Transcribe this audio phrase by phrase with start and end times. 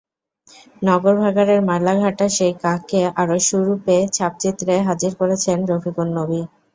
[0.81, 6.41] নগর ভাগাড়ের ময়লা-ঘাঁটা সেই কাককে আরও সুরূপে ছাপচিত্রে হাজির করেছেন রফিকুন নবী।